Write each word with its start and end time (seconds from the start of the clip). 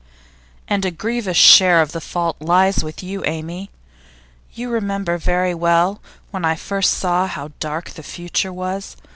'And 0.67 0.83
a 0.83 0.89
grievous 0.89 1.37
share 1.37 1.79
of 1.79 1.91
the 1.91 2.01
fault 2.01 2.37
lies 2.39 2.83
with 2.83 3.03
you, 3.03 3.23
Amy. 3.23 3.69
You 4.51 4.71
remember 4.71 5.19
very 5.19 5.53
well 5.53 6.01
when 6.31 6.43
I 6.43 6.55
first 6.55 6.95
saw 6.95 7.27
how 7.27 7.51
dark 7.59 7.91
the 7.91 8.01
future 8.01 8.51
was. 8.51 8.97